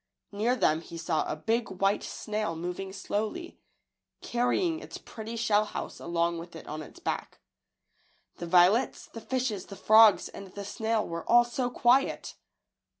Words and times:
Near 0.31 0.55
them 0.55 0.81
he 0.81 0.97
saw 0.97 1.25
a 1.31 1.35
big 1.35 1.69
white 1.79 2.01
snail 2.01 2.55
moving 2.55 2.91
slowly, 2.91 3.59
carrying 4.23 4.79
its 4.79 4.97
pretty 4.97 5.35
shell 5.35 5.63
house 5.63 5.99
along 5.99 6.39
with 6.39 6.55
it 6.55 6.65
on 6.65 6.81
its 6.81 6.99
back. 6.99 7.39
The 8.37 8.47
violets, 8.47 9.05
the 9.05 9.21
fishes, 9.21 9.67
the 9.67 9.75
frogs, 9.75 10.27
and 10.27 10.47
the 10.55 10.65
snail 10.65 11.07
were 11.07 11.29
all 11.29 11.43
so 11.45 11.69
quiet! 11.69 12.33